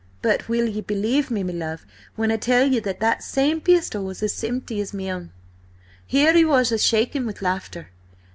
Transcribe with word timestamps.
But 0.23 0.49
will 0.49 0.67
ye 0.67 0.81
believe 0.81 1.29
me, 1.29 1.43
me 1.43 1.53
love, 1.53 1.85
when 2.15 2.31
I 2.31 2.37
tell 2.37 2.65
you 2.65 2.81
that 2.81 3.01
that 3.01 3.21
same 3.21 3.61
pistol 3.61 4.03
was 4.03 4.23
as 4.23 4.43
empty 4.43 4.81
as–my 4.81 5.11
own?" 5.11 5.31
Here 6.07 6.33
he 6.33 6.43
was 6.43 6.73
shaken 6.83 7.23
with 7.27 7.43
laughter. 7.43 7.89